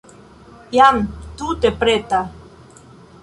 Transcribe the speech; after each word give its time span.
Jam 0.77 0.97
tute 1.41 1.71
preta. 1.83 2.23